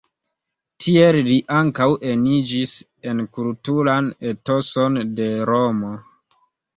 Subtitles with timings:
[0.83, 2.73] Tiel li ankaŭ eniĝis
[3.11, 5.93] en kulturan etoson de Romo.